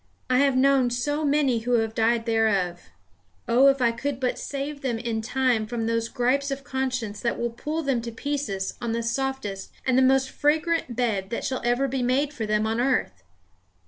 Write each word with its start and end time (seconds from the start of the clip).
I 0.31 0.39
have 0.39 0.57
known 0.57 0.89
so 0.89 1.23
many 1.23 1.59
who 1.59 1.73
have 1.73 1.93
died 1.93 2.25
thereof. 2.25 2.89
Oh 3.47 3.67
if 3.67 3.83
I 3.83 3.91
could 3.91 4.19
but 4.19 4.39
save 4.39 4.81
them 4.81 4.97
in 4.97 5.21
time 5.21 5.67
from 5.67 5.85
those 5.85 6.09
gripes 6.09 6.49
of 6.49 6.63
conscience 6.63 7.19
that 7.19 7.37
will 7.37 7.51
pull 7.51 7.83
them 7.83 8.01
to 8.01 8.11
pieces 8.11 8.73
on 8.81 8.93
the 8.93 9.03
softest 9.03 9.71
and 9.85 9.99
the 9.99 10.01
most 10.01 10.31
fragrant 10.31 10.95
bed 10.95 11.29
that 11.29 11.43
shall 11.45 11.61
ever 11.63 11.87
be 11.87 12.01
made 12.01 12.33
for 12.33 12.47
them 12.47 12.65
on 12.65 12.81
earth! 12.81 13.21